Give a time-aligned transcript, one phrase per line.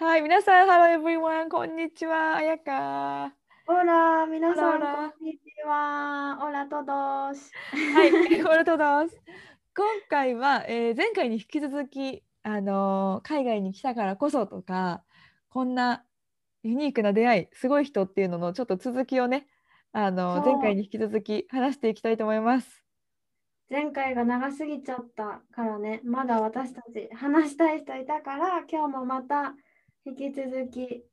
[0.00, 1.48] はい、皆さん、Hello everyone!
[1.50, 3.32] こんにちは、彩香。
[3.66, 4.86] Hola 皆さん.こ
[5.20, 7.36] んにちは Hola todos
[7.94, 9.16] はい、コルトドス。
[9.76, 15.02] 今回は、えー前回に引き続き、あのー海外に来たからこそとか、
[15.50, 16.04] こんな
[16.62, 19.46] ユニークな出会い、すごい人っていうののちょっと続きをね、
[19.92, 22.84] あのー前回に引き続き話していきたいと思います。
[23.70, 29.52] 前回が長すぎちゃったからねまだ私たち話したい人いたから今日もまた
[30.08, 31.04] 引き続き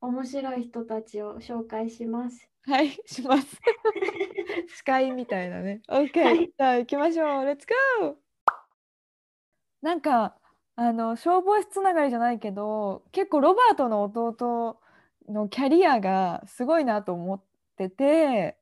[0.00, 3.46] 面白い人たちを紹介しますはい、します。
[4.76, 5.80] 司会みたいなね。
[5.88, 7.44] OK、はいじゃあ行きましょう。
[7.46, 7.66] レッツ
[8.00, 8.16] ゴー
[9.80, 10.36] なんか、
[10.76, 14.78] あの、消防士つながりじゃないけど、結構ロバートの弟
[15.28, 17.42] のキャリアがすごいなと思っ
[17.76, 18.58] てて、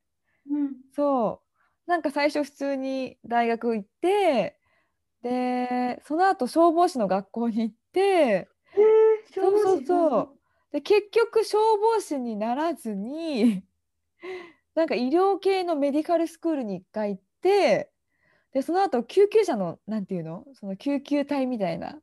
[0.48, 1.42] うんそ
[1.86, 4.60] う、なんか最初普通に大学行って、
[5.22, 8.57] で、その後消防士の学校に行って、えー、
[9.34, 10.38] そうそうそう。
[10.72, 13.64] で、結局消防士にならずに、
[14.74, 17.90] なんか医療系のメディカルスクールに一回行って、
[18.52, 20.46] で、その後救急車の、なんていうの？
[20.54, 22.00] その救急隊みたいな、で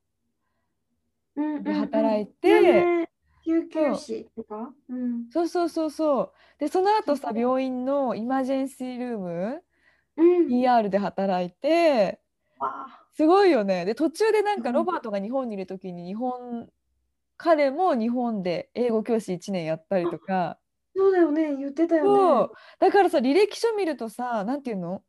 [1.37, 1.75] うんうんうん。
[1.79, 2.49] 働いて。
[2.49, 3.09] 有名
[3.43, 4.73] 救急士とか？
[4.89, 5.29] うん。
[5.31, 6.33] そうそうそうそう。
[6.59, 9.63] で、その後さ、病院のイマージェンシールーム、
[10.17, 10.47] うん。
[10.51, 12.21] ER で働いて、
[13.13, 13.85] すごいよね。
[13.85, 14.75] で、途中でなんかうん。
[14.75, 16.69] ロバートが日本にいる時に日本、
[17.37, 20.57] 彼も日本で英語教師1年やったりとか、
[20.95, 21.55] そうだよね。
[21.57, 25.03] 言ってたそよう、だからさ、履歴書見るとさ、なんていうの？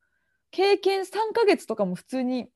[0.51, 2.49] 経験3ヶ月とかも普通に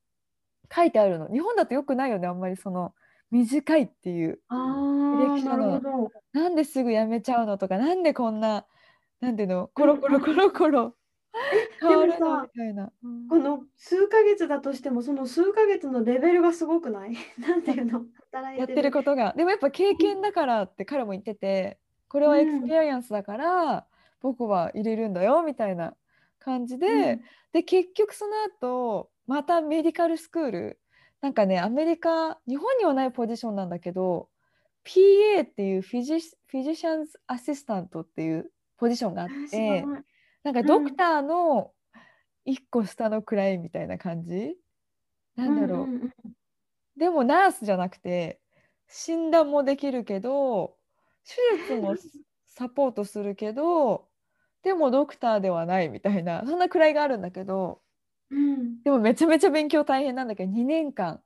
[0.74, 1.28] 書いてあるの。
[1.28, 2.92] 日本だとよくないよね、あんまりその
[3.30, 4.40] 短いっていう。
[4.50, 6.10] 履歴書の。
[6.32, 8.66] なんですぐ辞めちゃうのとか、なんでこんな、
[9.20, 10.94] なんていうの、コロコロコロコロ
[11.80, 12.92] 変わるのでもさみたいな。
[13.02, 13.28] うん。
[13.28, 17.14] この数ヶ月だとしてもその数ヶ月のレベルがすごくない？
[17.38, 18.04] なんていうの？
[18.32, 19.32] 働いてやってることが。
[19.36, 23.86] でもやっぱ経験だからって彼も言ってて、これは experience だから、
[24.20, 25.96] 僕は入れるんだよみたいな
[26.38, 27.20] 感じで、
[27.52, 30.80] で結局その後またメディカルスクール。
[31.20, 34.30] なんかねアメリカ日本にはないポジションなんだけど
[34.86, 40.02] PA っていうフィジフィジシャンズアシスタントっていうポジションがあってら
[40.42, 41.72] なんかドクターの
[42.44, 44.56] 一個下の位みたいな感じ？
[45.36, 46.12] なんだろう、うんうんうん
[46.96, 48.40] でもナースじゃなくて
[48.86, 50.76] 診断もできるけど
[51.24, 51.94] 手術も
[52.46, 54.06] サポートするけど
[54.62, 57.80] でもドクターではないみたいなそんな位があるんだけど
[58.28, 58.82] うん。
[58.82, 61.22] でもめちゃめちゃ勉強大変なんだけど2年間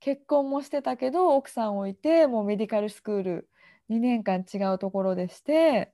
[0.00, 3.48] 結婚もしてたけど奥さんをいてもうメディカルスクール
[3.90, 5.92] 2年間違うところでして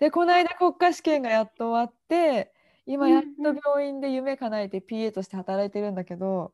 [0.00, 2.52] でこの間国家試験がやっと終わって
[2.86, 6.52] 今やっと病院で夢叶えて PA として働いてるんだけど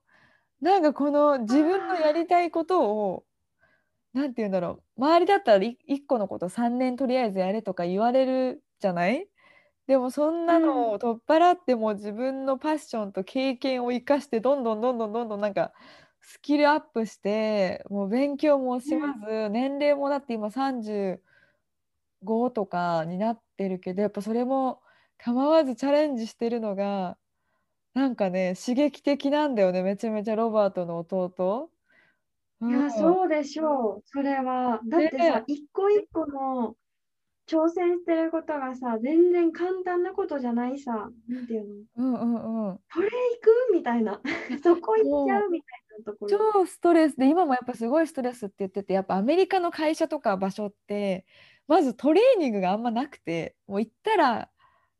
[0.61, 3.25] なんかこの自分のやりたいことを
[4.13, 9.29] なんて言うんだろう周りだったら1個のこと3年とりあえずやれとか言われるじゃない？
[9.87, 15.73] でもそんなのを取っ払っても自分のパッションと経験を生かしてどんどんどんどんどんどんなんか
[16.21, 20.51] スキルアップしてもう勉強もしまず、年齢もだって今
[22.25, 24.81] 35とかになってるけどやっぱそれも
[25.19, 27.17] 構わずチャレンジしてるのが
[27.95, 31.71] なんかね刺激的なんだよねめちゃめちゃロバートの弟。
[32.63, 34.03] いや、うんそうでしょう。
[34.07, 34.81] それは。
[34.87, 36.75] だってさね、一個一個の
[37.47, 41.11] 挑戦してることがさ、全然簡単なことじゃないさ。
[41.29, 41.75] なんていうの？
[41.97, 43.11] うんうんうんこれ行
[43.71, 43.75] く？
[43.75, 44.21] みたいな。
[44.63, 46.39] そこ行っちゃうみたいなところ。
[46.63, 51.27] 超ストレスで今もやっぱすごいストレスって言っててやっぱアメリカの会社とか場所って
[51.69, 54.49] まずトレーニングがあんまなくてもう行ったら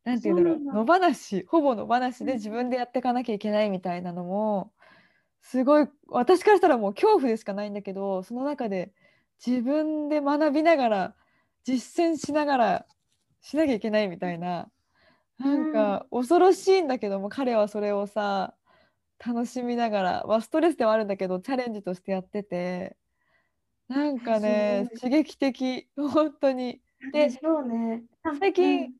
[0.05, 2.27] なんて言うんだろう野放しほぼ野放しうん。
[2.27, 4.73] で自分でやっていかなきゃいけないみたいなのも
[5.43, 8.93] すごい私からしたらもう恐怖でしかないんだけどその中で
[9.45, 11.15] 自分で学びながら
[11.65, 12.87] 実践しながら
[13.43, 14.69] しなきゃいけないみたいな
[15.39, 18.55] なんか恐ろしいんだけども彼はそれをさ
[19.25, 22.97] 楽しみながら、まあ、ストレスではあるんだけどチャレンジとしてやってて
[23.89, 25.89] なんかねす刺激的。
[25.97, 26.83] 本当に。
[27.13, 28.05] ででしょうね。
[28.41, 28.95] 最近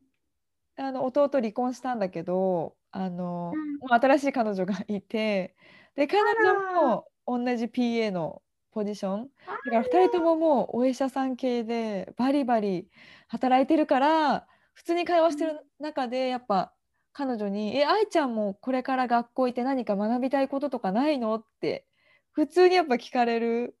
[0.77, 3.77] あの弟離婚したんだけどあの、うん。
[3.79, 5.55] もう新しい彼女がいて
[5.95, 6.53] で彼女
[6.89, 8.41] も同じ PA の
[8.71, 9.23] ポジション。
[9.65, 12.89] だから2人とももうお医者さん系でバリバリ
[13.27, 16.73] 働いてるから普通に会話してる中でやっぱ
[17.11, 21.87] 彼女に「え愛ちゃんもこれから学校行って何か学びたいこととかないの?」って
[22.31, 23.75] 普通にやっぱ聞かれる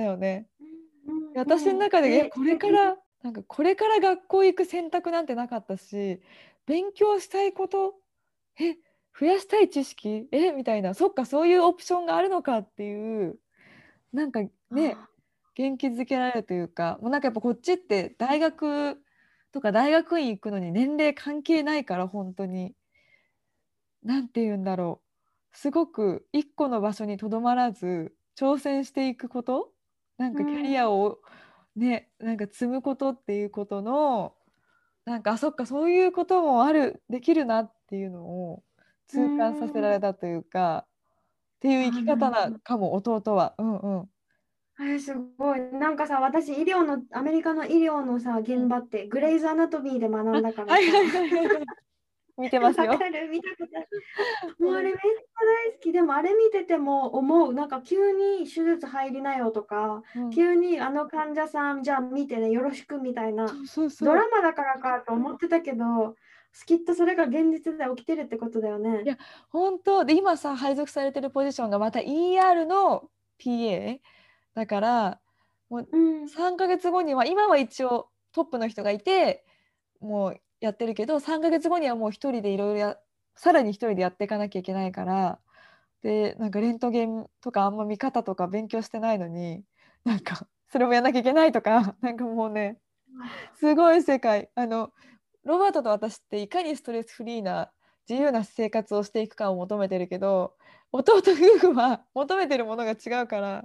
[0.00, 0.46] だよね。
[1.34, 6.20] 私の中で、えこれからなんかこれから学校行く選択なんてなかったし
[6.66, 7.94] 勉強したいこと
[8.58, 8.76] え
[9.18, 13.38] 増やしたい知識えみたいなそっかそういうオプションがあるのかっていう
[14.12, 14.96] なんかね
[15.54, 18.98] 元気づけられるというかもうなんかやっぱこっちって大学
[19.52, 22.74] とか大学院行くのに年齢関係ないから本当に。
[24.02, 25.02] 何て言うんだろ
[25.52, 25.56] う。
[25.56, 29.72] すごく一個の場所にとどまらず挑戦していくこと
[30.20, 31.18] なんかキャリアを
[31.74, 34.34] ね、なんか積むことっていうことの
[35.06, 38.62] なんかあそっかそういうこともあるできるなっていうのを
[39.08, 40.84] 痛感させられたというか
[41.56, 43.54] っていう生き方なかも弟は。
[43.56, 44.08] うんうん
[44.82, 45.60] えすごい。
[45.60, 50.72] なんかさ、私、医療の、アメリカの医療のさ、現場って、グレイズ・アナトミーで学んだからさ。
[50.72, 51.66] はいはいはい
[52.38, 52.92] 見てますよ。
[52.92, 54.64] 見たこ。
[54.64, 55.00] もうあれめっちゃ
[55.68, 55.92] 大好き。
[55.92, 57.54] でもあれ見てても思う。
[57.54, 63.48] なんか急に手術入りなよとか、うん、急にあの患者さんじゃあ見てね、よろしくみたいな。
[63.66, 66.16] そうそうドラマだからかと思ってたけど、
[66.66, 69.02] きっとそれが現実で起きてるってことだよね。
[69.04, 69.16] いや、
[69.50, 73.98] 本当で、今さ、配属されてるポジションがまた ER の PA
[74.54, 75.20] だから、
[75.68, 79.44] もう3ヶ月後には、今は一応トップの人がいて、
[80.00, 82.96] もうやってるけど3ヶ月後にはもう一人でいろいろや
[83.34, 85.38] さらに一人でやっていかなきゃいけないから
[86.02, 89.62] でなんかレントゲンとかあんま見方とか勉強してないのに
[90.04, 92.78] なんかそれもやんなきゃいけないとか なんかもうね
[93.56, 94.92] すごい世界あの
[95.44, 97.72] ロバートと私っていかにストレスフリーな
[98.08, 100.54] 自由な生活をしていくかを求めてるけど
[100.92, 103.64] 弟夫婦は求めてるものが違うから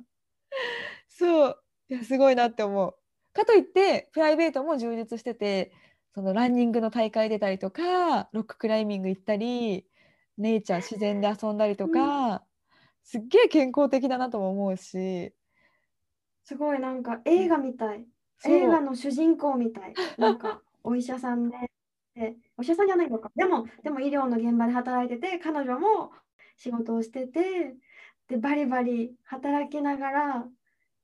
[1.08, 1.60] そう
[1.90, 2.96] いやすごいなって思う。
[3.34, 5.72] かといってプライベートも充実してて
[6.16, 9.86] そのランニングの大会出たりとかロッククライミング行ったり
[10.38, 12.40] ネイチャー自然で遊んだりとか、うん、
[13.04, 15.34] すっげえ健康的だなとも思うし。
[16.46, 18.06] すごいなんか映画みたい。
[18.46, 19.94] 映画の主人公みたい。
[20.18, 21.58] なんかお医者さんで。
[22.16, 23.30] でお医者さんじゃないのか。
[23.36, 26.12] でもでも医療の現場で働いてて彼女も
[26.56, 27.76] 仕事をしてて
[28.30, 30.46] でバリバリ働きながら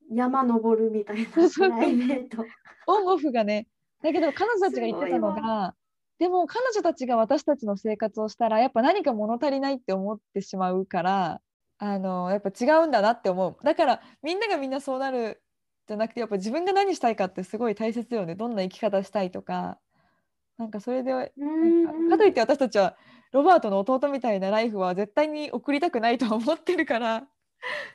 [0.10, 2.46] 山登るみたいな プライベート。
[2.88, 3.68] オンオフがね
[4.04, 5.76] だけど彼女たちが言ってたのが
[6.20, 11.42] でも彼女たちが私たちの生活をしたらやっぱ何か物足りないって思ってしまうから
[11.80, 13.66] あのやっぱ違うんだなって思う。
[13.66, 15.42] だからみんながみんなそうなる
[15.88, 18.36] じゃなくてやっぱ自分が何したいかってすごい大切よね。
[18.36, 19.80] どんな生き方したいとか。
[20.58, 21.18] なんかそれでか
[22.12, 22.96] かといって私たちは
[23.32, 27.24] ロバートの弟みたいなライフは絶対に送りたくないと思ってるから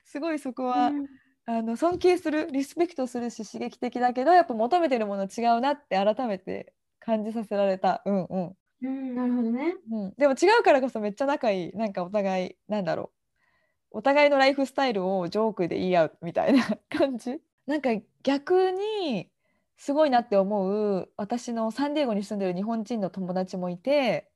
[0.04, 0.90] すごいそこは
[1.46, 8.02] あの尊敬するリスペクトするし刺激的だけどやっぱ求めてるもの違うなって改めて感じさせられた。
[8.04, 8.56] うんうん。
[8.82, 13.12] うん、なるほどね、うん、でも違うからこそめっちゃ仲いいなんかお互いなんだろ
[13.93, 13.98] う。
[13.98, 17.40] お互いのライフスタイルをジョークで言い合うみたいな感じ。
[17.66, 17.90] なんか
[18.22, 19.31] 逆に
[19.76, 24.31] すごいなって思う私のサンディエゴに住んでる日本人の友達もいて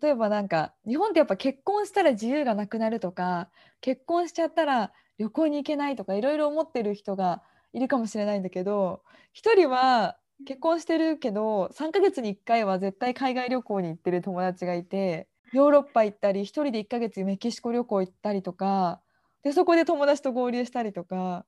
[0.00, 3.48] 例えばなんか日本ってやっぱ結婚したら自由がなくなるとか
[3.80, 9.02] 結婚しちゃったら旅行に行けないとかいろいろ思ってる人がいるかもしれないんだけど
[9.34, 19.00] 1人は結婚してるけど3ヶ月に1回は絶対海外旅行に行ってる友達がいてヨーロッパ行ったり1人で1ヶ月メキシコ旅行行ったりとか
[19.44, 21.46] でそこで友達と合流したりとか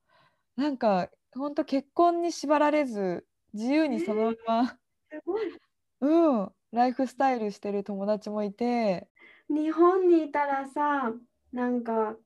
[0.56, 4.76] なんかほんと結婚に縛られず自由にそのまま、
[5.10, 9.08] えー、うんライフスタイルしてる友達もいて。
[9.48, 11.12] 日本にいたらさ
[11.52, 12.16] なんか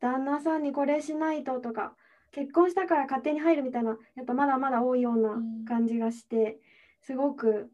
[0.00, 1.94] 旦那さんにこれしないととか
[2.30, 5.36] 結婚したから勝手に入るみたいなやっぱまだまだ多いような
[5.68, 6.58] 感じがして、
[7.02, 7.70] すごく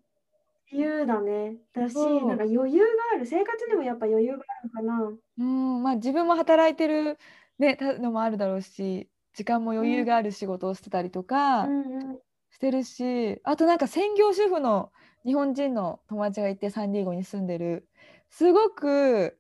[0.71, 1.57] 自由だね。
[1.73, 5.13] だしなんか余裕がある生活にもやっぱ余裕があるかな。
[5.39, 7.19] うんまあ自分も働いてる、
[7.59, 12.19] ね、のもあるだろうし時間も余裕がある仕事をしてたりとかしてるし、うん
[12.61, 14.91] うん、あとなんか専業主婦の
[15.25, 17.89] 日本人の友達がいてサンディエゴに住んでる。
[18.31, 19.39] すごく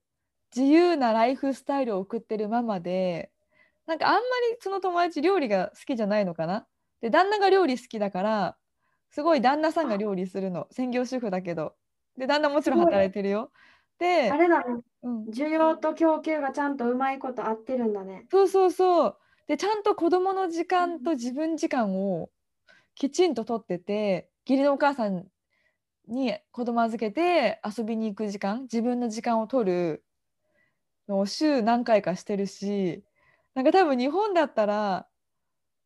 [0.54, 3.30] 自由なライフスタイルを送ってるママで
[3.86, 4.20] なんかあんま
[4.50, 6.66] りその友達料理が好きじゃないのかな。
[7.00, 8.56] で旦那が料理好きだから
[9.10, 10.68] すごい旦那さんが料理するの。
[10.70, 11.74] 専業主婦だけど。
[12.16, 13.50] で旦那もちろん働いてるよ。
[13.98, 18.26] であれだね、うん、需要と供給がちゃんとうまいこと合ってるんだね。
[18.30, 19.16] そうそうそう。
[19.48, 22.30] でちゃんと子供の時間と自分時間を
[22.98, 25.24] きちんととってて義理のお母さん
[26.08, 30.04] に子供預けて遊びに行く時間自分の時間を取る
[31.08, 33.04] のを週何回かしてるし
[33.54, 35.06] なんか多分日本だったら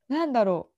[0.09, 0.71] なんだろ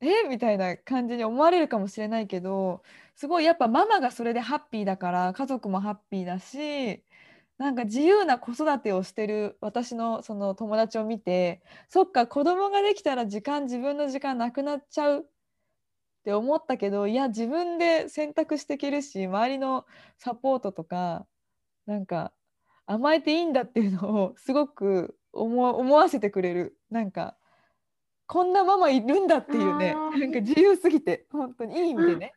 [0.00, 0.28] うえ？
[0.28, 2.82] みたいな感じに思われるかもしれないけど
[3.14, 7.02] すごいやっぱママがそれでハッピーだから家族もハッピーだし
[7.58, 15.26] なんか自由な子育てをしてる私のその友達を見てそっか子供ができたら時間自分の時間なくなっちゃう
[16.26, 19.86] って思ったけどいや自分で選択していけるし周りの
[20.18, 21.24] サポートとか
[21.86, 22.32] なんか
[22.84, 26.76] 甘えていいんだっていうのをすごく思思わせてくれる。
[26.90, 27.36] なんか
[28.26, 32.32] こんなママいるんだっていうねなんか自由すぎて本当にいい意味でね。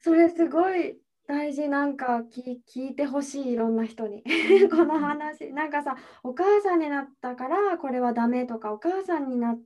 [0.00, 4.22] それすごい大事なんか聞聞いてほしいいろんな人に。
[4.70, 5.52] この話。
[5.52, 9.60] なんかさお母さんになったからこれはダメとかお母さんになっ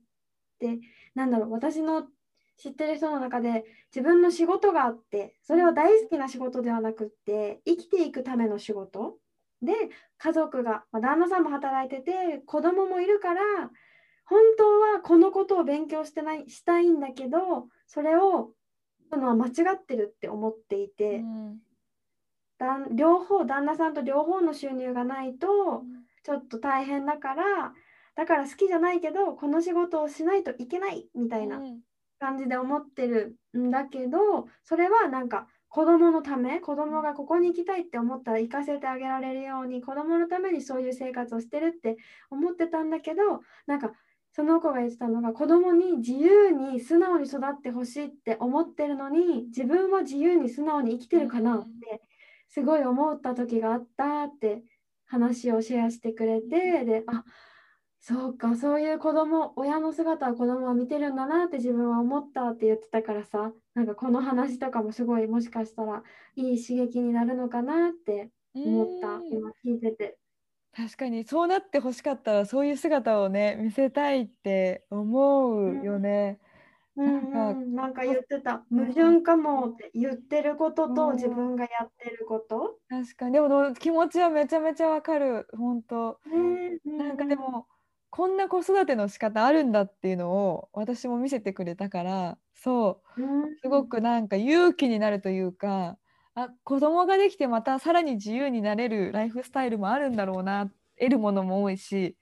[0.59, 0.81] て
[1.15, 2.09] なんだろう私の
[2.57, 9.19] 知ってる人の中で自分の仕事があってそれは大好きな仕事ではなくって生きていくための仕事。
[9.63, 9.73] で
[10.19, 13.41] 家族が、まあ、旦那さんも働いてて子供もいるから
[14.27, 18.51] 本当はこのことを勉強してないしたいんだけどそれを
[19.13, 21.59] のは間違ってるって思っていて、うん。
[22.59, 25.47] だん両方旦那さんと両方の収入がないと
[26.23, 27.75] ちょっと大変だから
[28.15, 31.59] だから好きじゃないけどこの仕事をしないといけないみたいな。
[31.59, 31.81] うん
[32.19, 41.97] 感じで思ってるんだけどそれはなんか子供のため子供がここに行きたいって思ったら行かせてあげられるように子供のためにそういう生活をしてるって
[42.31, 43.93] 思ってたんだけどなんか
[44.33, 52.03] その子が言ってたのが子供に自由に素直に育ってほしいって思ってるのに自分は自由に素直に生きてるかなって
[52.49, 54.63] すごい思った時があったって
[55.07, 57.25] 話をシェアしてくれてであ
[58.09, 66.05] そうかそういう子供親の姿を子供は見てるんだなって自分は思ったって言ってたからさなんかこの話とかもすごいもしかしたら
[66.37, 69.27] いい刺激になるのかなって思ったうん。
[69.33, 70.19] 今聞いてて。
[70.73, 76.39] 確かにそうなってほしかったらそういう姿をね見せたいって思うよね。
[76.97, 78.65] うんなんかうん、なんか言ってた。
[78.71, 78.87] うん。
[78.87, 81.17] 矛盾かもって言ってることとうん。
[81.17, 82.79] 自分がやってること。
[82.89, 83.33] 確かに。
[83.33, 85.49] でもど気持ちはめちゃめちゃわかる。
[85.57, 86.21] 本当。
[86.27, 87.67] ねなんかでも
[88.17, 95.99] こんな子育ての仕方あるんだっていうのを私も見せてくれたからそううんすごくなんか勇気になるというか
[96.35, 102.17] あ子供ができてまたさらに自由になれるライフスタイルもあるんだろうな得るものも多いし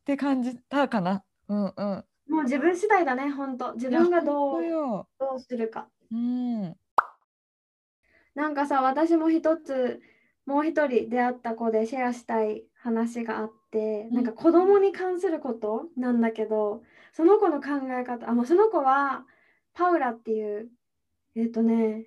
[0.00, 1.24] って感じたかな。
[1.48, 2.04] うんうん。
[2.28, 5.06] もう自分次第だね本当自分がどそう。
[5.18, 5.88] どうするか。
[6.12, 6.76] うん。
[8.34, 10.00] なんかさ、私も一つ、
[10.46, 13.57] もう一人出会った子でシェアしたい話があって、
[14.10, 14.16] うん。
[14.16, 16.82] なんか子供に関することなんだけど、
[17.12, 19.26] その子の考え方、あ、もうその子は
[19.74, 20.70] パウラっていう、
[21.36, 22.06] えっとね、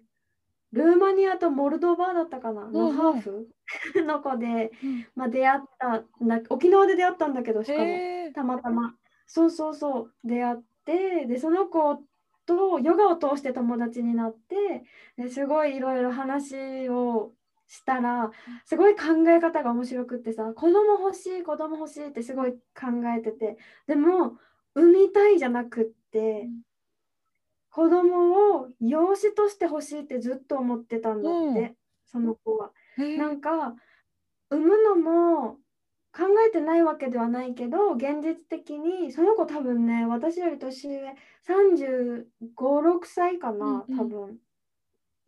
[0.71, 2.95] ルーマニアとモルドバだったかな、のうん。
[2.95, 3.49] ハーフ？
[4.05, 5.05] の子で、うん。
[5.15, 6.03] まあ、出会った
[6.49, 7.87] 沖縄で出会ったんだけど、しかも。
[8.33, 8.95] たまたま。
[9.27, 10.13] そうそうそう。
[10.23, 11.97] 出会ってでその子
[12.45, 14.83] とヨガを通して友達になって
[15.17, 17.33] ですごいいろいろ話を
[17.71, 18.31] したら
[18.65, 22.87] すごい考え方が面白くってさ子供欲しい子供欲しいってすごい考
[23.17, 24.33] えててでも
[24.75, 26.61] 産みたいじゃなくってうん。
[27.73, 31.75] 子供を養子として欲しいってずっと思ってたんだって、うん。
[32.05, 32.71] その子は。
[32.97, 33.75] なんか
[34.49, 35.53] 産むのも
[36.13, 41.15] 考えてないわけではないけど現実的にその子多分ね私より年上
[41.47, 43.97] 3 5 6歳かなうんうん。
[43.97, 44.37] 多分。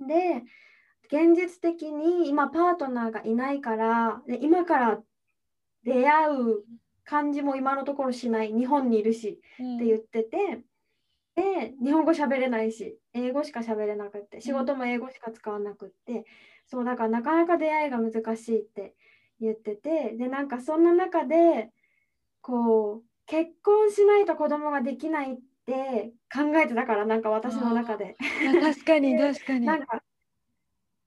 [0.06, 0.44] で
[1.14, 5.00] 現実的に今パートナーがいないからで今から
[5.84, 6.64] 出会う
[7.04, 8.52] 感じも今のところしない。
[8.52, 9.76] 日本にいるしうん。
[9.76, 10.62] って言ってて、
[11.36, 16.26] で日本語喋れないし英語しか喋れなくって仕事も英語しか使わなくって、
[16.66, 18.96] そうだからなかなか出会いが難しいって
[19.40, 21.70] 言っててでなんかそんな中で
[22.42, 28.16] こう結婚しないと子供ができないって考えてたからなんか私の中で。
[28.62, 29.66] 確かに 確かに。
[29.66, 30.02] なんか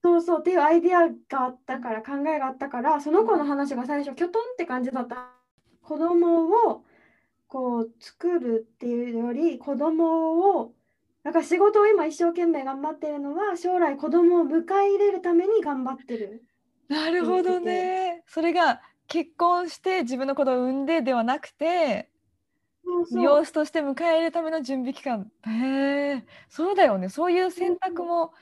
[0.06, 5.32] そうそうっていうアイディアがあったから考えがあったからその子の話が最初キョトンって感じだった
[5.82, 6.84] 子供を
[7.48, 10.72] こう作るっていうより子供を
[11.24, 16.44] なんか仕事を今一生懸命頑張ってるのは将来子供を迎え入れるために頑張ってる。
[16.88, 18.22] なるほどね。
[18.28, 22.10] それが結婚して自分の子供を産んでではなくて
[22.84, 25.32] そうそう養子として迎え入れるための準備期間。
[25.44, 27.08] へえ、そうだよね。
[27.08, 28.32] そういう選択も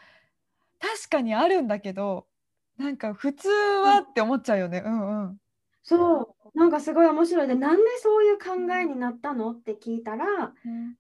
[0.85, 2.29] 確かにあるんだけど、
[2.77, 4.83] なんか普通はって思っちゃうよね。
[4.85, 5.39] うんうん。
[5.83, 6.59] そう。
[6.59, 7.49] なんかすごい面白い。
[7.49, 10.53] でなんでそういう考えになったのって聞いたら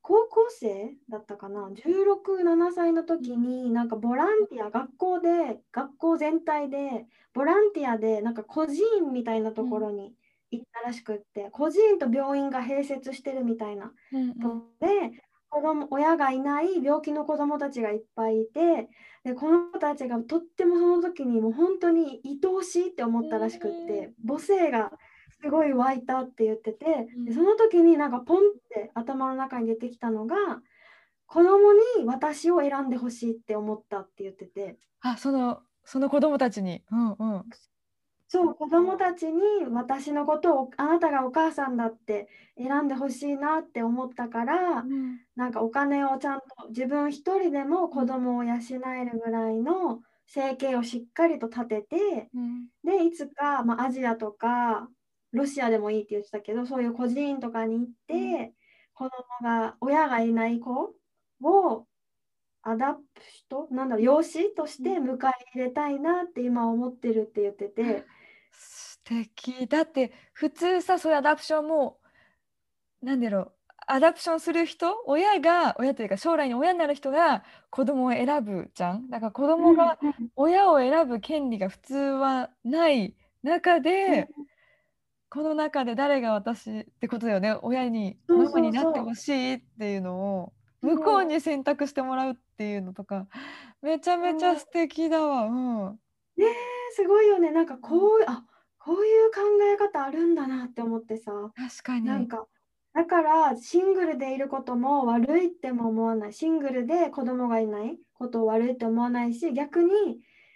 [0.02, 10.14] 高校生だったかな？1617歳の時になんかボランティア学校で学校全体でボランティアでなんか孤児院みたいなところに
[10.50, 14.34] 行ったらしくって孤児院と病院が併設してるみたいなうんうん。
[14.80, 18.88] で子供親がいない病気の子供たちがいっぱいいて
[19.24, 24.92] でこの子たちがとってもその時にもう本当に愛おしいって思ったらしくって母性が
[25.42, 28.40] すごい湧いたって言っててうんでその時になんかポンっ
[28.70, 30.36] て頭の中に出てきたのが
[31.26, 36.82] 子供に私を選んでほしいって思ったって言っててあそのその子供たちに。
[36.90, 37.44] うんうん。
[38.34, 45.20] そう子供たちに私のことをあなたがお母さんだって選んでほしいなって思ったからうん。
[45.36, 52.66] なんかお金をちゃんと自分一人でも子供を養えるぐらいの生計をしっかりと立ててうん。
[52.82, 54.88] でいつか、まあ、アジアとか
[55.30, 58.52] ロシアでもいいって言ってたけどそういう孤児院とかに行って、うん。
[58.94, 60.92] 子供が親がいない子
[61.40, 61.86] を
[62.62, 63.68] adopt？
[63.70, 65.18] なんだろう養子として迎え
[65.52, 68.04] 入れたいなって今思ってるって言ってて。
[68.58, 69.66] 素敵。
[69.66, 71.98] だって普通さそういう adoption も
[73.02, 73.52] なんだろう。
[73.86, 79.10] adoption する人親が親というか将来に親になる人が子供を選ぶじゃん。
[79.10, 84.28] だから子供がうん親を選ぶ権利が普通はない中で、
[85.28, 87.56] この中で誰が私ってことだよね。
[87.60, 93.26] 親にママになってほしいっていうのを向こうに選択してもらうっていうのとか
[93.82, 95.42] めちゃめちゃ素敵だわ。
[95.42, 95.50] う
[95.90, 95.98] ん。
[96.36, 96.50] ねえ
[96.92, 97.50] すごいよね。
[97.50, 98.44] なんかこうあ
[98.78, 99.40] こういう考
[99.72, 101.32] え方あるんだなって思ってさ。
[101.54, 102.06] 確かに。
[102.06, 102.46] なんか
[102.94, 106.32] だからシングルでいることも悪いっても思わない。
[106.32, 107.98] シングルで子供がいない。
[108.16, 109.90] ことを悪いって思わないし逆に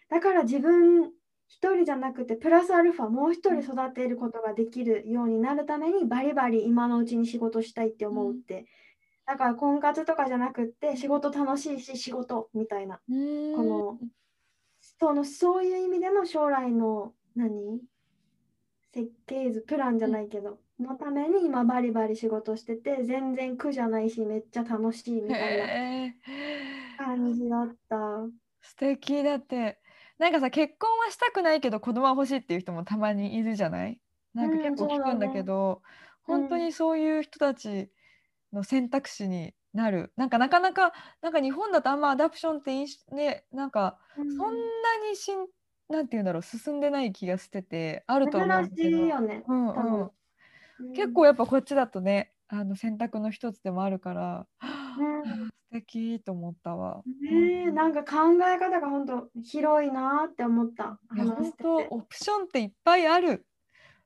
[0.09, 1.11] だから自分
[1.49, 8.67] 一人じゃなくてプラスアルファもう一人育てることができるようになるためにバリバリ今のうちに仕事したいって思うって、
[9.27, 12.97] だから婚活とかじゃなくって仕事楽しいし仕事みたいな。
[12.97, 13.99] この
[15.01, 17.81] そのそういう意味での将来の何？
[18.93, 25.59] 設計図プランじゃないけど、のために今バリバリ仕事してて全然苦じゃないしめっちゃ楽しいみたい
[26.99, 27.97] な感じだった。
[28.63, 29.79] 素敵だって。
[30.19, 34.01] なんかさ結婚はしたくないけど子供は欲しいっていう人もたまにいるじゃない？
[34.35, 35.83] なんかうん結構聞くんだけど、
[36.27, 36.49] そうだね。
[36.49, 37.91] 本当にそういう人たち
[38.53, 44.51] の選択肢になるなんかなかなかなんか日本だとあんまアダプションって印象ねなんかそんな
[45.09, 45.47] にしん
[45.89, 49.43] なんて言うんだろう進んでない気がしててあると思うけどいよね。
[49.47, 57.03] うんうん、結構やっぱこっちだとねあの選択の一つでもあるから、うん 素敵と思ったわ。
[57.21, 60.99] ねえなんか考え方が本当広いなって思った。
[61.15, 63.47] いや本当オプションっていっぱいある。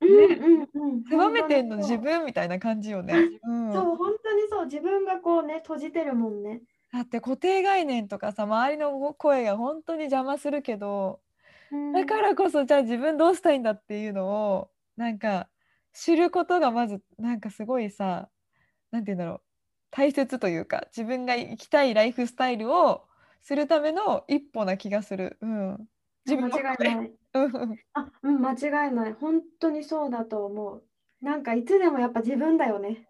[0.02, 1.04] うんうんうん。
[1.04, 3.14] 狭めてんの自分みたいな感じよね。
[3.44, 4.64] うん、そう、本当にそう。
[4.66, 6.62] 自分がこうね、閉じてるもんね。
[6.92, 11.20] だって固定概念とかさ周りの声が本当に邪魔するけど
[11.94, 15.48] だからこそじゃあ自分どうしたいんだっていうのをなんか
[15.94, 18.28] 知ることがまずなんかすごいさ
[18.90, 19.40] なんて言うんだろう
[19.90, 23.04] 大切というか自分が生きたいライフスタイルを
[23.42, 25.36] するための一歩な気がする。
[25.40, 25.88] うん、
[26.26, 27.12] 自分の間違いない。
[27.34, 29.12] うんあ、うん、間違いない。
[29.14, 30.84] 本当にそうだと思う。
[31.22, 33.06] なんかいつでもやっぱ自分だよね。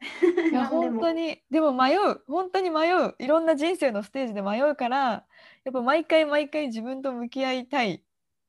[0.50, 5.26] いや 本当にでも迷う本当に迷ういろんな人生のステージで迷うから
[5.64, 8.02] やっぱ毎回毎回自分と向き合いたいっ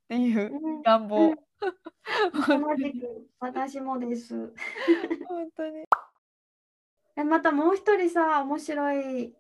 [0.10, 1.36] ていううん願望、うん
[2.45, 4.54] 本同じく私もです。
[5.56, 5.86] 当に
[7.15, 9.34] えまたもう一人さ、面白い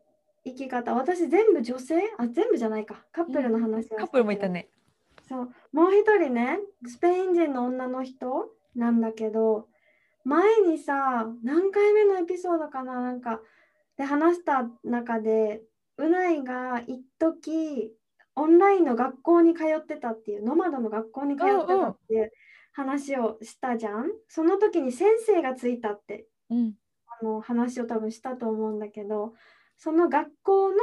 [0.45, 0.93] 生き方。
[0.93, 2.01] 私全部女性？
[2.17, 3.03] あ、全部じゃないか。
[3.11, 4.69] カップルの話はカップルもいたね
[5.27, 9.67] そう、もう一人ね、スペイン人の女の人なんだけど、
[10.23, 13.41] 前にさ、何回目のエピソードかな、なんか、
[13.97, 15.61] で話した中で、
[15.97, 17.91] うないが一時
[18.35, 22.31] オンラインの学校に通ってたっていう、ノマドの学校に通ってたっていう
[22.71, 24.09] 話をしたじゃん。
[24.27, 26.73] その時に先生がついたってうん。
[27.21, 29.33] あの話を多分したと思うんだけど、
[29.77, 30.75] その学校の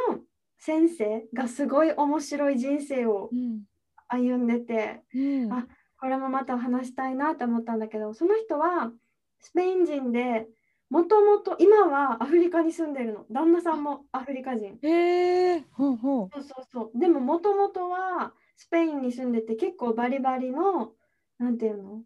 [0.59, 3.65] 先生がすごい面白い人生をうん
[4.11, 5.51] 歩んでて、うん。
[5.53, 5.67] あ
[5.99, 8.93] これもまた話したいなと思ったんだけどその人は
[9.41, 10.47] スペイン人で
[10.91, 13.27] もともと今はアフリカに住んでるの。
[13.31, 14.79] 旦那さんもアフリカ人。
[14.83, 16.31] へえほうほう。
[16.33, 16.99] そうそうそう。
[16.99, 20.95] でももともとはスペインに住んでて結構バリバリの
[21.39, 22.05] なんていうの？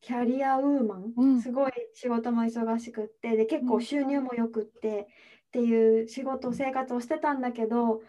[0.00, 1.40] キャリアウーマン、うん。
[1.40, 5.08] すごい仕事も忙しくってで結構収入もよくって
[5.48, 8.02] っていう仕事生活をしてたんだけど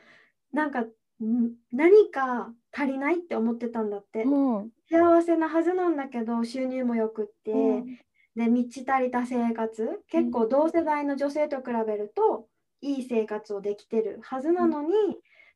[0.54, 0.94] なんかん
[1.72, 4.24] 何か足りないって思ってたんだって。
[4.24, 4.70] うん。
[4.90, 7.86] 幸せなはずなんだけど収入もよくって、うん。
[8.36, 10.02] で満ち足りた生活。
[10.08, 12.48] 結構同世代の女性と比べると
[12.82, 14.94] いい生活をできてるはずなのに、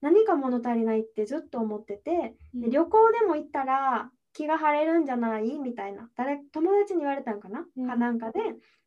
[0.01, 5.57] 何か物足りないってずっと思ってて、で旅行でも行ったら気が晴れるんじゃない？
[5.59, 6.09] みたいな。
[6.15, 7.87] 誰友達に言われたんかな、うん。
[7.87, 8.39] かなんかで。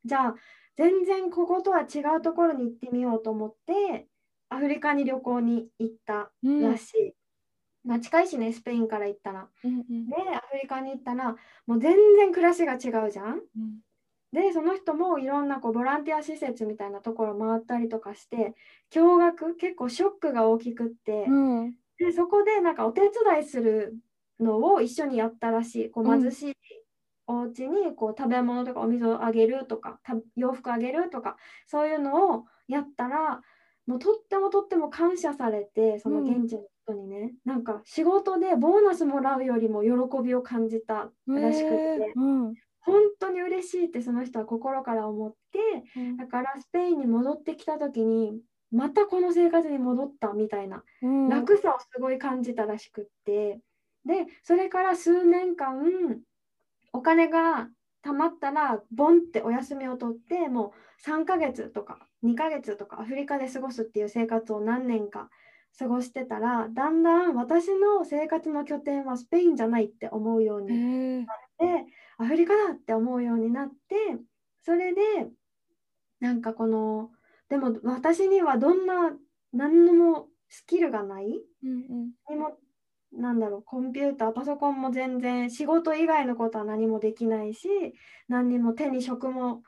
[0.05, 0.35] じゃあ
[0.77, 4.07] 全然こことは違うところに行ってみようと思って
[4.51, 7.15] アフリカに旅行に行ったうんらしい。
[7.83, 9.49] まあ近いしねスペインから行ったら。
[9.65, 11.37] うんうんでアフリカに行ったら
[11.67, 13.41] もう全然暮らしが違うじゃん。
[13.57, 13.81] うん
[14.33, 18.55] でその人もいろんなこうボランティア施設みたいなところ回ったりとかして
[18.93, 23.97] 驚愕結構ショックが大きくって、うんでそこでなんかお手伝いする
[24.39, 26.55] のを一緒にやったらしいこううん貧しい
[27.27, 31.37] お家にこう食べ物とかお水をあげるとかた洋服あげるとか
[31.67, 33.43] そういうのをやったら
[33.87, 42.55] もうとってもとっても感謝されてその現地の人にね、なんか仕事でボーナスもらうよりも喜びを感じたらしくって、へーうん。
[42.83, 45.59] 本当に嬉しいってその人は心から思って
[46.17, 48.41] だからスペインに戻ってきた時に
[48.71, 51.29] またこの生活に戻ったみたいなうん。
[51.29, 53.61] 楽さをすごい感じたらしくって
[54.07, 55.77] でそれから数年間
[56.93, 57.69] お金が
[58.05, 60.73] 貯まったらボンってお休みを取っても
[61.07, 65.31] う3ヶ月とか2ヶ月とかアフリカで過ごすっていう生活を何年か
[65.79, 71.25] 過ごしてたらだんだん私の生活の拠点はスペインじゃないって思うようにへー。
[71.59, 71.85] で
[72.19, 74.19] アフリカだって思うようになって
[74.63, 75.01] それで
[76.21, 77.11] なんかこの
[77.49, 79.13] でも私にはどんな
[79.53, 82.11] 何のもスキルがないうんうん
[83.13, 87.69] なんだろうコンピューターパソコンも全然仕事以外のことは何もできないし
[88.29, 89.63] 何にも手に職も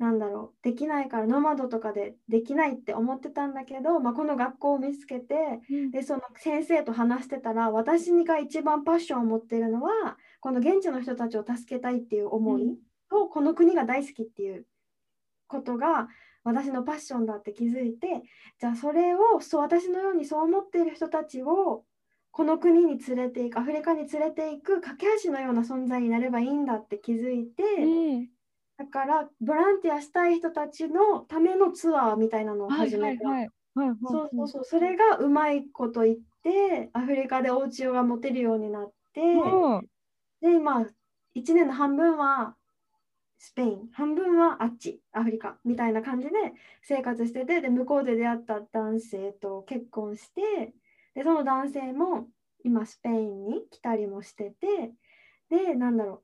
[0.00, 5.34] なんだろうできないからノマドとかでできないって思ってたんだけど、まあ、この学校を見つけて
[5.70, 5.90] うん。
[5.90, 12.78] でその先生と話してたら私が一番パッションを持ってるのはこの現地の人たちを助けたいっていう思い
[13.10, 14.64] と、この国が大好きっていう
[15.46, 16.08] ことが
[16.44, 18.22] 私のパッションだって気づいて
[18.58, 21.84] じゃあそれをそう私のようにそう思っている人たちを
[22.32, 27.86] この国に連れていくアフリカに連れていく架け橋のような存在になればいいんだって気づいて、う
[28.22, 28.28] ん。
[28.78, 33.24] だからボランティアしたい人たちのためのツアーみたいなのをはい始めた。
[34.06, 39.88] そうそうそう、それがうまいこと言って、アフリカでお家が持てるようになって、うん。
[40.40, 40.86] で、今、
[41.34, 42.56] 1年の半分は
[43.38, 46.32] スペイン、半分はあっち、アフリカみたいな感じで
[46.82, 50.74] 生活してて、で、向こうで出会った男性と結婚して、
[51.14, 52.28] で、その男性も
[52.64, 54.92] 今、スペインに来たりもしてて、
[55.48, 56.22] で、なんだろう、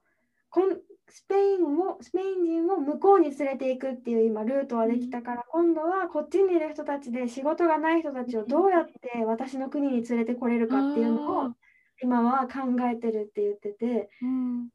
[0.51, 11.53] こんスペインをスペイン人を向こうに連れていくっていう今ルートはできたから、今度はこっちにいる人たちで仕事がない人たちをどうやって私の国に連れてこれるかっていうのを
[12.03, 14.11] 今は考えてるって言ってて。
[14.22, 14.68] うん。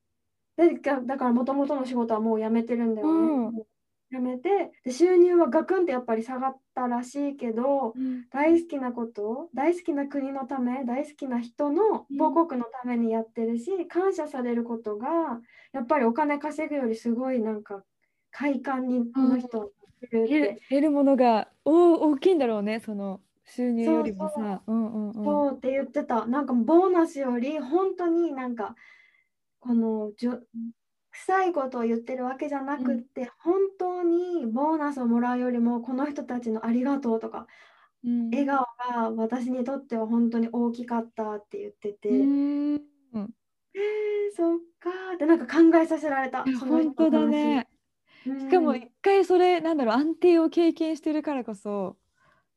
[0.57, 3.13] でがだからもともとの仕事はもう辞めてるんだよね。
[3.13, 3.63] うん
[4.11, 8.25] 辞めてで収入はガクンってやっぱり下がったらしいけどうん。
[8.29, 12.17] 大好きなこと大好きな国のため大好きな人のうん。
[12.17, 15.07] 母国のためにやってるし、感謝されることが
[15.73, 17.83] やっぱりお金稼ぐよりすごいなんか
[18.31, 19.69] 快感にこの人はる
[20.05, 24.61] って、得る得るものがお大きいんだろうねその収入よりもさ。
[24.65, 25.13] うんうんうん。
[25.13, 26.25] そうって言ってた。
[26.25, 28.75] なんかボーナスより本当になんか
[29.59, 30.39] このじょ
[31.11, 37.47] 臭いことを言ってるわけじゃなくって、本当にボーナスをもらうよりもこの人たちのありがとうとか
[38.03, 38.29] うん。
[38.31, 42.81] 笑顔が私にとっては本当に大きかったって言ってて、うーん。
[43.73, 47.67] えー、そっかーってなんか考えさせられた本当だね。
[48.25, 48.39] うん。
[48.39, 51.97] しかも一回それなんだろう安定を経験してるからこそ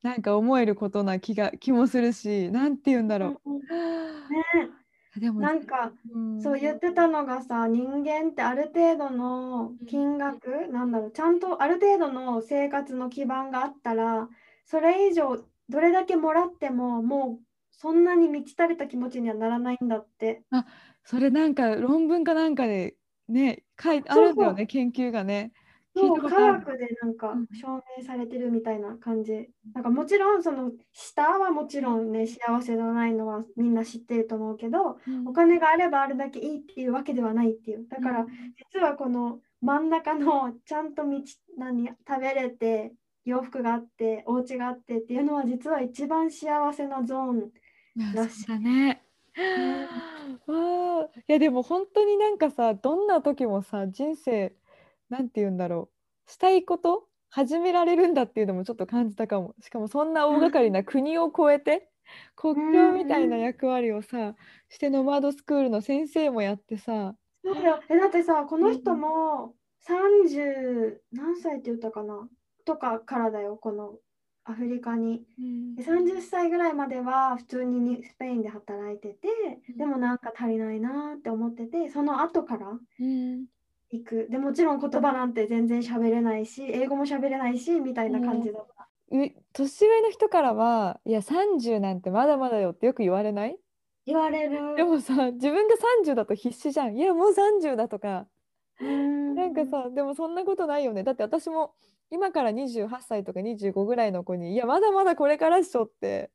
[0.02, 3.50] なんか思えることな気が気もするしなんて言うんだろう。
[3.50, 3.60] んう
[4.30, 4.70] ね
[5.20, 6.40] でもなんかうん。
[6.40, 14.28] そう言ってたのがさ人間ってある程度の金額、なんだろうちゃんとある程度の生活の基盤があったら
[14.66, 20.42] それ以上どれだけもらってももうそんなに満ち足りた気持ちにはならないんだって。
[21.04, 22.96] それなんか論文かなんかで
[23.28, 25.52] ね書いてあるんだよね研究がね
[25.96, 29.50] そう科学でなんかうん証明されてるみたいな感じ。
[29.74, 37.86] なんかもちろんその下はもちろんね幸せじゃないのはみんな知ってると思うけどうんお金があればあるだけいいっていうわけではないっていう。
[37.88, 41.20] だからうん実はこの真ん中のちゃんと道
[41.56, 47.52] 何食べれて洋服があってお家があってっていうのは実は一番幸せなゾーン。
[48.12, 49.04] らしいそうだね。
[50.46, 54.54] わあ、いやでも本当になんかさ、どんな時もさ、人生、
[55.08, 55.90] なんて言うんだろ
[56.26, 59.54] う、したいこと始められるんだっていうのもちょっと感じたかも。
[59.60, 61.90] しかもそんな大掛かりな国を越えて、
[62.36, 64.34] 国境みたいな役割をさ、
[64.68, 67.80] してノマドスクールの先生もやってさ、そうだよ。
[67.88, 69.54] えだってさこの人も
[69.86, 72.28] 30何歳って言ったかな？
[72.64, 73.98] とかからだよこの
[74.44, 75.26] アフリカに。
[75.38, 75.74] うん。
[75.74, 79.28] で30歳ぐらいまでは普通ににスペインで働いてて、
[79.70, 79.76] うん。
[79.76, 82.68] でもなんか足りないなって思ってて、その後から
[83.00, 83.46] うん
[83.90, 84.28] 行く。
[84.30, 88.88] でもちろん言葉なんて全然喋れないし、英語も喋れないし、みたいな感じだった。
[89.10, 93.56] う年上の人からはいや30なんてまだまだよってよく言われない？
[94.06, 94.76] 言われる。
[94.76, 96.96] でもさ自分が30だと必死じゃん。
[96.96, 98.26] いやもう30だとか。
[98.82, 99.34] ん。
[99.34, 101.04] なんかさでもそんなことないよね。
[101.04, 101.74] だって私も
[102.10, 106.30] 今から28歳とか25ぐらいの子にいやまだまだこれからっしょって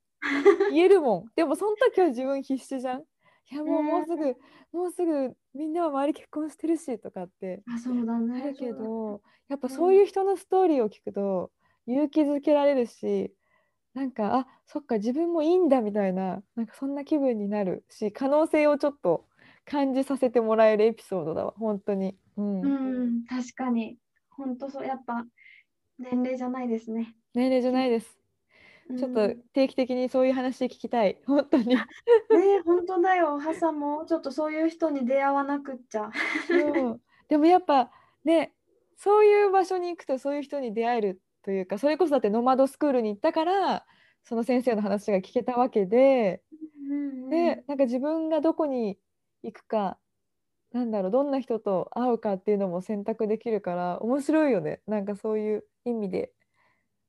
[0.72, 1.32] 言えるもん。
[1.36, 3.02] でもその時は自分必死じゃん。
[3.52, 4.36] いやもううんもうすぐ
[4.72, 8.42] もうすぐみんなは周り結婚してるしとかってあ、そうだね。
[8.44, 11.52] あるけそうだねどやっぱうんそういう人のストーリーを聞くと
[11.88, 13.34] 勇気づけられるし
[13.94, 19.26] なんかあそっか自分もいいんだみたいななんかそんな気分になるし可能性をちょっと
[19.66, 22.18] 感じさせてもらえるエピソードだわ本当に。
[22.38, 23.98] うんうん、確かに。
[24.30, 25.26] 本当そう、やっぱ
[25.98, 27.16] 年齢じゃないですね。
[27.34, 28.19] 年齢じゃないです。
[28.98, 31.22] ちょっとうん定期的にそういう話聞きたい。
[31.28, 31.76] 本当に。
[31.76, 31.86] ね
[32.30, 33.40] え、本当だよ。
[33.40, 36.10] ハサもちょっとそういう人に出会わなくっちゃ。
[36.50, 37.92] うん、でもやっぱ
[38.24, 38.54] ね、
[38.98, 43.86] そういう場所に行くとそういう人に出会えるというか、それこそだってノマドスクールに行ったから、
[44.24, 46.42] その先生の話が聞けたわけで、
[46.90, 48.98] うんで、なんか自分がどこに
[49.44, 50.00] 行くか、
[50.72, 54.82] なんだろう、どんな人と会うかっていうのも選択できるから、面白いよね。
[54.88, 56.32] なんかそういう意味で。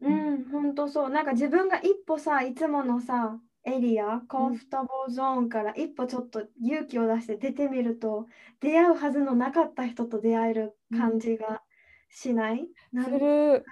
[0.01, 1.11] うん、本当そう。
[1.11, 8.27] なんか自分が一歩さ、いつものさ、エリア、コンフォタボーゾーンから一歩ちょっと勇気を出して出てみると、
[8.61, 11.63] 出会うはずのなかった人と出会える感じが
[12.09, 13.65] しない、なんすかる？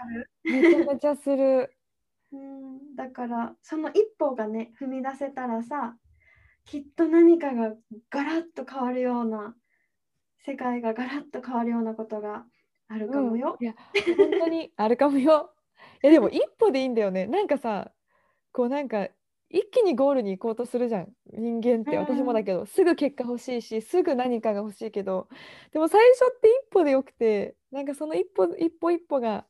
[0.45, 1.75] めちゃめちゃする。
[2.31, 5.97] うん、だからその一歩がね踏み出せたらさ
[6.67, 7.75] きっと何かが
[8.11, 9.57] ガラッと変わるような
[10.45, 12.45] 世界がガラッと変わるようなことが
[12.89, 13.65] あるかもようん、。
[13.65, 13.75] いや
[14.17, 15.55] 本当にあるかもよ。
[16.03, 17.27] いやでも一歩でいいんだよね。
[17.27, 17.93] なんかさ
[18.53, 19.09] こうなんか
[19.51, 21.13] 一気にゴールに行こうとするじゃん。
[21.33, 21.99] 人間ってうん。
[21.99, 25.29] 私もだけど、すぐ結果欲しいしすぐ何かが欲しいけど。
[25.73, 29.47] でも最初って一歩でよくてなんかその一歩一歩一歩が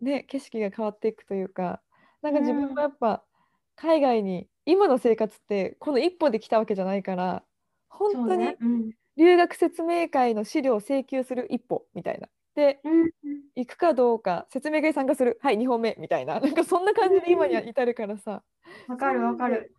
[0.00, 1.82] ね景色が変わっていくというか。
[2.22, 3.24] なんか自分うんもやっぱ
[3.76, 7.44] 海外に今の生活ってこの一歩で来たわけじゃないから
[7.88, 8.56] 本当に
[9.16, 12.28] 留学説明会の資料を請求する一歩みたいな。
[12.54, 13.10] でうん
[13.54, 15.38] 行くかどうか説明会に参加する。
[15.42, 16.40] はい2本目みたいな。
[16.40, 18.42] なんかそんな感じで今には至るからさ。
[18.88, 19.74] わかるわかる。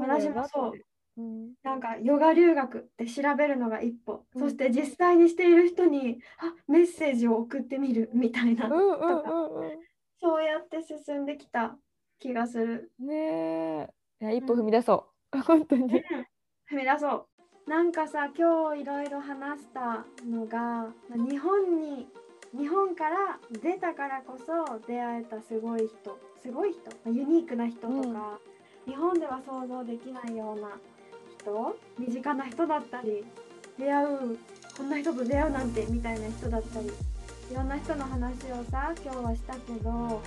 [0.00, 0.72] 私もそう。
[1.18, 1.52] うん。
[1.62, 4.40] なんかヨガ留学って調べるのが一歩、うん。
[4.40, 8.10] そして実際にしている人にあメッセージを送ってみる。
[8.14, 9.78] みたいな、うんうんうんう
[10.20, 11.76] そうやって進んできた
[12.18, 12.92] 気がする。
[13.02, 13.88] んね
[14.20, 14.36] え。
[14.36, 15.38] 一歩踏み出そう。
[15.42, 16.02] 本当に。
[16.70, 17.26] 踏み出そう。
[17.66, 22.08] なんかさ今日いろいろ話したのがまあ日本に
[22.56, 28.40] 日本から出たからこそ出会えたすごい人すごい人、まあユニークな人とか、
[28.84, 30.70] 日本では想像できないような
[31.38, 33.24] 人身近な人だったり
[33.78, 34.38] 出会う
[34.76, 40.20] こんな人と出会うなんてみたいな人だったりいろんな人の話をさ今日はしたけど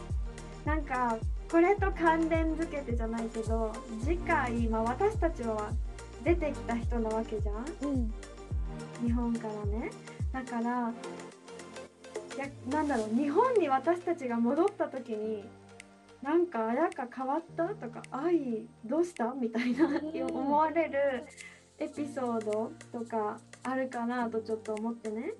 [0.63, 1.17] なんか
[1.51, 5.69] これと関連づけてじゃないけど次回、まあ、私たちは
[6.25, 7.65] 出てきた人なわけじゃん？
[7.83, 8.13] うん。
[9.05, 9.91] 日本からね。
[10.33, 10.91] だから
[12.35, 15.45] いやなんだろう日本に私たちが戻った時に
[16.21, 17.67] なんかあやか変わった？
[17.75, 19.33] とか愛どうした？
[19.39, 20.35] みたいなうん。
[20.35, 21.23] 思われる
[21.77, 25.33] エピソードとかあるかなとちょっと思ってね。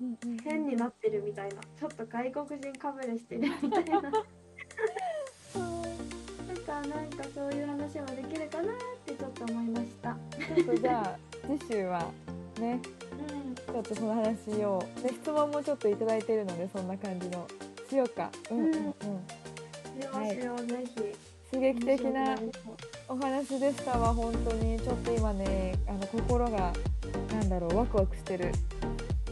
[0.44, 1.56] 変になってるみたいな。
[1.78, 4.02] ちょっと外国人かぶれしてるみたいな
[6.88, 10.16] なんかそういう話もできるかなってちょっと思いました。
[10.54, 12.10] ちょっとじゃあ次週は
[12.58, 12.80] ね
[13.12, 13.54] うん。
[13.54, 17.46] ちょっとその話をで質問もちょっといただいてるのでそんな感じの
[17.88, 18.30] しようか。
[18.50, 18.72] うんうんうん。
[18.72, 18.92] しよ
[20.12, 20.94] うしよう、ぜひ。
[21.52, 22.36] 刺激的な
[23.08, 24.78] お話でしたわ本当に。
[24.80, 26.72] ちょっと今ねあの心が
[27.32, 28.52] なんだろうワクワクしてる。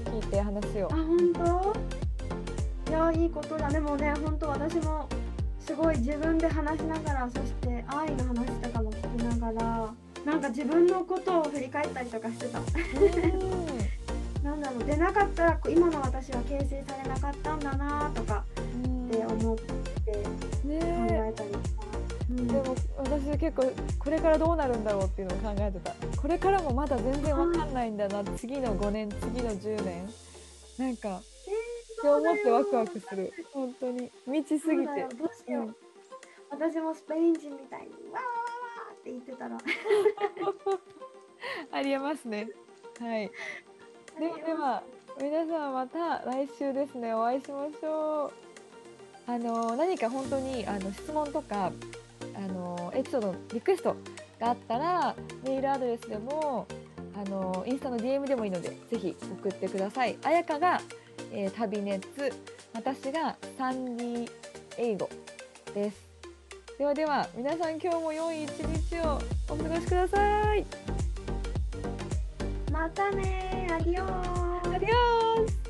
[0.05, 0.89] 聞いて話を。
[0.93, 1.75] あ、本当？
[2.91, 3.69] いや、いいことだ。
[3.69, 5.09] でもね、本当私も
[5.67, 12.61] すごい自分で話しながら、そして愛の話とかも聞きながら、なんか自分のことを振り返ったりとかしてた。
[14.43, 18.45] なんだろう、出なかったら今の私は形成されなかったんだなとか
[18.85, 19.07] うん。
[19.07, 19.73] って思って
[20.13, 21.33] 考ねえ。
[21.35, 21.83] たりした。
[22.31, 22.47] うん。
[22.47, 25.95] でも私結構これからどうなるんだろうっていうのを考えてた。
[26.21, 28.23] これからもまだ全然わかんないんだな。
[28.37, 30.09] 次の5年次の10年。
[30.79, 31.23] なんか
[32.05, 33.33] って思ってワクワクする。
[33.53, 34.11] 本当に。
[34.27, 35.07] 未知すぎて。
[35.17, 35.77] どうしよう、うん。
[36.51, 39.57] 私もスペイン人みたいにわーわーわーって言ってたら。
[41.73, 42.49] ありえますね。
[43.01, 43.31] はい。
[44.19, 44.83] ででは
[45.21, 47.15] 皆さんまた来週ですね。
[47.15, 48.33] お会いしましょう。
[49.27, 51.73] あの何か本当にあの質問とか
[52.35, 53.97] あのエピソードのリクエスト
[54.39, 56.67] があったらメールアドレスでも
[57.17, 60.19] あのインスタの DM でもいいのでぜひ送ってください。
[60.23, 60.81] あやかが、
[61.37, 62.07] えー、旅熱
[62.73, 64.31] 私がサンディ
[64.79, 65.11] 英語
[65.75, 65.97] です。
[66.79, 69.19] ではでは皆さん今日も良い一日を
[69.49, 70.65] お過ごしください。
[72.71, 75.64] またねアディオーアディオー